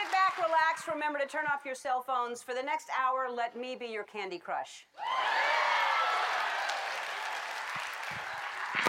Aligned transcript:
sit 0.00 0.12
back, 0.12 0.36
relax. 0.38 0.88
Remember 0.88 1.18
to 1.18 1.26
turn 1.26 1.44
off 1.52 1.64
your 1.64 1.74
cell 1.74 2.00
phones. 2.00 2.42
For 2.42 2.54
the 2.54 2.62
next 2.62 2.88
hour, 2.96 3.28
let 3.28 3.56
me 3.56 3.76
be 3.76 3.86
your 3.86 4.04
candy 4.04 4.38
crush. 4.38 4.86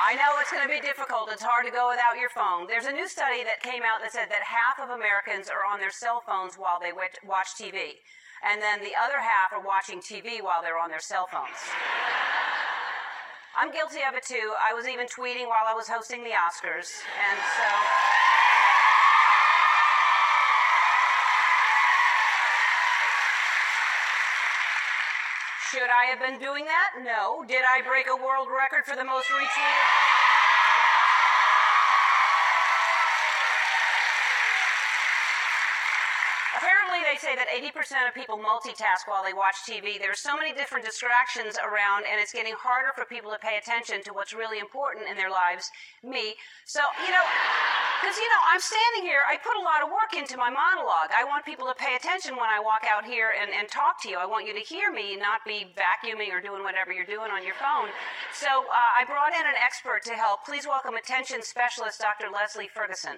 I 0.01 0.15
know 0.15 0.39
it's 0.39 0.51
going 0.51 0.65
to 0.65 0.71
be 0.71 0.81
difficult. 0.81 1.29
It's 1.31 1.43
hard 1.43 1.65
to 1.65 1.71
go 1.71 1.89
without 1.91 2.17
your 2.17 2.29
phone. 2.29 2.65
There's 2.65 2.87
a 2.87 2.91
new 2.91 3.07
study 3.07 3.43
that 3.43 3.61
came 3.61 3.83
out 3.83 4.01
that 4.01 4.11
said 4.11 4.31
that 4.31 4.41
half 4.41 4.79
of 4.81 4.95
Americans 4.95 5.47
are 5.47 5.67
on 5.67 5.79
their 5.79 5.91
cell 5.91 6.23
phones 6.25 6.55
while 6.55 6.79
they 6.79 6.91
watch 6.95 7.49
TV. 7.59 8.01
And 8.41 8.61
then 8.61 8.81
the 8.81 8.97
other 8.97 9.19
half 9.21 9.53
are 9.53 9.61
watching 9.61 9.99
TV 9.99 10.41
while 10.41 10.63
they're 10.63 10.79
on 10.79 10.89
their 10.89 11.03
cell 11.03 11.27
phones. 11.29 11.59
I'm 13.59 13.69
guilty 13.69 14.01
of 14.07 14.15
it 14.15 14.25
too. 14.25 14.55
I 14.57 14.73
was 14.73 14.87
even 14.87 15.05
tweeting 15.05 15.45
while 15.45 15.67
I 15.67 15.75
was 15.75 15.87
hosting 15.87 16.23
the 16.23 16.33
Oscars. 16.33 17.03
And 17.19 17.37
so. 17.59 17.67
Should 25.71 25.87
I 25.87 26.11
have 26.11 26.19
been 26.19 26.37
doing 26.37 26.65
that? 26.65 26.99
No. 27.01 27.45
Did 27.47 27.63
I 27.63 27.81
break 27.81 28.07
a 28.11 28.15
world 28.15 28.49
record 28.51 28.83
for 28.83 28.97
the 28.97 29.05
most 29.05 29.27
retweeted? 29.27 30.30
Apparently, 36.61 37.01
they 37.01 37.17
say 37.17 37.33
that 37.33 37.49
80% 37.49 38.05
of 38.05 38.13
people 38.13 38.37
multitask 38.37 39.09
while 39.09 39.25
they 39.25 39.33
watch 39.33 39.65
TV. 39.65 39.97
There's 39.97 40.21
so 40.21 40.37
many 40.37 40.53
different 40.53 40.85
distractions 40.85 41.57
around, 41.57 42.05
and 42.05 42.21
it's 42.21 42.29
getting 42.29 42.53
harder 42.53 42.93
for 42.93 43.01
people 43.09 43.33
to 43.33 43.41
pay 43.41 43.57
attention 43.57 44.05
to 44.05 44.13
what's 44.13 44.29
really 44.29 44.61
important 44.61 45.09
in 45.09 45.17
their 45.17 45.33
lives, 45.33 45.73
me. 46.05 46.37
So, 46.69 46.85
you 47.01 47.09
know, 47.09 47.25
because, 47.97 48.13
you 48.13 48.29
know, 48.29 48.41
I'm 48.45 48.61
standing 48.61 49.09
here, 49.09 49.25
I 49.25 49.41
put 49.41 49.57
a 49.57 49.65
lot 49.65 49.81
of 49.81 49.89
work 49.89 50.13
into 50.13 50.37
my 50.37 50.53
monologue. 50.53 51.09
I 51.09 51.25
want 51.25 51.49
people 51.49 51.65
to 51.65 51.73
pay 51.73 51.97
attention 51.97 52.37
when 52.37 52.53
I 52.53 52.61
walk 52.61 52.85
out 52.85 53.09
here 53.09 53.33
and, 53.33 53.49
and 53.49 53.65
talk 53.65 53.97
to 54.05 54.13
you. 54.13 54.21
I 54.21 54.29
want 54.29 54.45
you 54.45 54.53
to 54.53 54.61
hear 54.61 54.93
me, 54.93 55.17
not 55.17 55.41
be 55.41 55.73
vacuuming 55.73 56.29
or 56.29 56.45
doing 56.45 56.61
whatever 56.61 56.93
you're 56.93 57.09
doing 57.09 57.33
on 57.33 57.41
your 57.41 57.57
phone. 57.57 57.89
So 58.37 58.69
uh, 58.69 59.01
I 59.01 59.09
brought 59.09 59.33
in 59.33 59.49
an 59.49 59.57
expert 59.57 60.05
to 60.05 60.13
help. 60.13 60.45
Please 60.45 60.69
welcome 60.69 60.93
attention 60.93 61.41
specialist 61.41 62.05
Dr. 62.05 62.29
Leslie 62.29 62.69
Ferguson. 62.69 63.17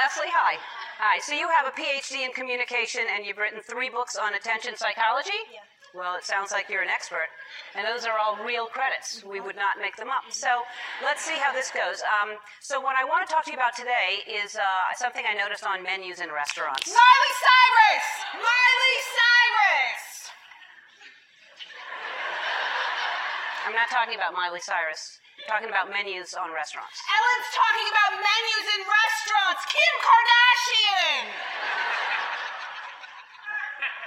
Leslie, 0.00 0.32
hi. 0.32 0.56
Hi. 0.96 1.20
So 1.20 1.36
you 1.36 1.44
have 1.52 1.68
a 1.68 1.76
PhD 1.76 2.24
in 2.24 2.32
communication 2.32 3.04
and 3.04 3.20
you've 3.20 3.36
written 3.36 3.60
three 3.60 3.92
books 3.92 4.16
on 4.16 4.32
attention 4.32 4.72
psychology? 4.72 5.36
Yeah. 5.52 5.60
Well, 5.92 6.16
it 6.16 6.24
sounds 6.24 6.56
like 6.56 6.72
you're 6.72 6.80
an 6.80 6.88
expert. 6.88 7.28
And 7.76 7.84
those 7.84 8.08
are 8.08 8.16
all 8.16 8.40
real 8.40 8.64
credits. 8.64 9.20
We 9.20 9.44
would 9.44 9.60
not 9.60 9.76
make 9.76 10.00
them 10.00 10.08
up. 10.08 10.24
So 10.32 10.64
let's 11.04 11.20
see 11.20 11.36
how 11.36 11.52
this 11.52 11.68
goes. 11.68 12.00
Um, 12.00 12.40
so, 12.64 12.80
what 12.80 12.96
I 12.96 13.04
want 13.04 13.28
to 13.28 13.30
talk 13.30 13.44
to 13.44 13.52
you 13.52 13.60
about 13.60 13.76
today 13.76 14.24
is 14.24 14.56
uh, 14.56 14.88
something 14.96 15.20
I 15.28 15.36
noticed 15.36 15.68
on 15.68 15.84
menus 15.84 16.24
in 16.24 16.32
restaurants. 16.32 16.88
Miley 16.88 17.32
Cyrus! 17.44 18.08
Miley 18.40 18.96
Cyrus! 19.04 20.04
I'm 23.68 23.76
not 23.76 23.92
talking 23.92 24.16
about 24.16 24.32
Miley 24.32 24.64
Cyrus. 24.64 25.20
I'm 25.44 25.60
talking 25.60 25.68
about 25.68 25.92
menus 25.92 26.32
on 26.32 26.56
restaurants. 26.56 26.96
Ellen's 27.04 27.50
talking 27.52 27.88
about 27.92 28.12
menus 28.16 28.66
in 28.76 28.82
restaurants. 28.88 29.39
Kim 29.80 29.96
Kardashian! 30.04 31.24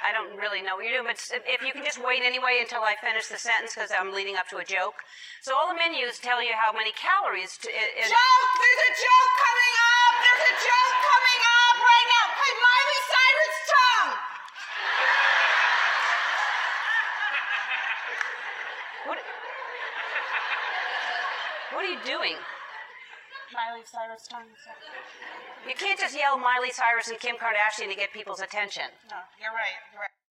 I 0.05 0.13
don't 0.13 0.37
really 0.37 0.61
know 0.61 0.77
what 0.77 0.85
you're 0.85 1.01
doing, 1.01 1.09
but 1.09 1.17
if 1.49 1.65
you 1.65 1.73
can 1.73 1.81
just 1.81 1.97
wait 1.97 2.21
anyway 2.21 2.61
until 2.61 2.85
I 2.85 2.93
finish 3.01 3.25
the 3.31 3.41
sentence 3.41 3.73
because 3.73 3.89
I'm 3.89 4.13
leading 4.13 4.37
up 4.37 4.45
to 4.53 4.61
a 4.61 4.65
joke. 4.67 5.01
So 5.41 5.57
all 5.57 5.71
the 5.71 5.79
menus 5.79 6.21
tell 6.21 6.43
you 6.45 6.53
how 6.53 6.75
many 6.75 6.93
calories. 6.93 7.57
To, 7.57 7.67
it, 7.73 7.89
joke! 8.05 8.49
There's 8.61 8.83
a 8.85 8.91
joke 9.01 9.33
coming 9.41 9.73
up! 9.81 10.13
There's 10.21 10.45
a 10.45 10.55
joke 10.61 10.97
coming 11.09 11.41
up 11.41 11.75
right 11.81 12.07
now! 12.13 12.25
Hey, 12.37 12.53
Miley 12.53 12.99
Cyrus 13.09 13.57
tongue! 13.73 14.13
What? 19.09 19.17
What 21.73 21.81
are 21.81 21.89
you 21.89 22.01
doing? 22.05 22.37
Miley 23.53 23.85
Cyrus 23.85 24.27
tongue. 24.27 24.49
You 25.67 25.75
can't 25.75 25.99
just 25.99 26.17
yell 26.17 26.37
Miley 26.37 26.71
Cyrus 26.71 27.07
and 27.07 27.19
Kim 27.19 27.37
Kardashian 27.37 27.89
to 27.89 27.95
get 27.95 28.11
people's 28.11 28.41
attention. 28.41 28.89
No, 29.09 29.17
you're 29.39 29.53
right. 29.53 29.77
You're 29.93 30.01
right. 30.01 30.22